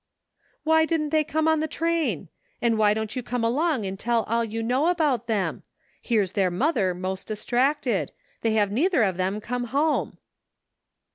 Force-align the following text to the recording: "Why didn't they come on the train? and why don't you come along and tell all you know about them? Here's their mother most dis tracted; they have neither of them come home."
"Why 0.63 0.85
didn't 0.85 1.09
they 1.11 1.23
come 1.23 1.47
on 1.47 1.59
the 1.59 1.67
train? 1.67 2.27
and 2.59 2.75
why 2.75 2.95
don't 2.95 3.15
you 3.15 3.21
come 3.21 3.43
along 3.43 3.85
and 3.85 3.99
tell 3.99 4.23
all 4.23 4.43
you 4.43 4.63
know 4.63 4.87
about 4.87 5.27
them? 5.27 5.61
Here's 6.01 6.31
their 6.31 6.49
mother 6.49 6.95
most 6.95 7.27
dis 7.27 7.45
tracted; 7.45 8.09
they 8.41 8.53
have 8.53 8.71
neither 8.71 9.03
of 9.03 9.17
them 9.17 9.39
come 9.39 9.65
home." 9.65 10.17